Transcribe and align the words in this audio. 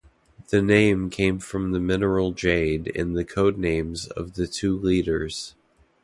The 0.49 0.63
name 0.63 1.11
came 1.11 1.37
from 1.37 1.73
the 1.73 1.79
mineral 1.79 2.31
jade 2.31 2.91
and 2.95 3.15
the 3.15 3.23
codenames 3.23 4.07
of 4.09 4.33
the 4.33 4.47
two 4.47 4.75
leaders. 4.79 5.53